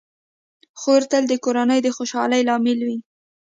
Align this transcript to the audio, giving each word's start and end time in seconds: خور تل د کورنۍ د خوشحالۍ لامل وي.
خور 0.79 1.01
تل 1.11 1.23
د 1.29 1.33
کورنۍ 1.43 1.79
د 1.83 1.87
خوشحالۍ 1.95 2.41
لامل 2.49 2.79
وي. 2.87 2.97